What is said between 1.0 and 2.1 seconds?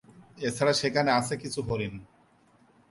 আছে কিছু হরিণ।